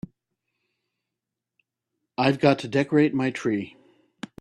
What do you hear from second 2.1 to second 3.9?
I've got to decorate my tree.